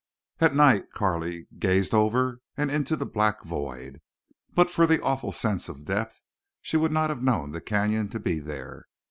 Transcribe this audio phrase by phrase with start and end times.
[0.39, 4.01] At night Carley gazed over and into the black void.
[4.55, 6.23] But for the awful sense of depth
[6.59, 8.87] she would not have known the Canyon to be there.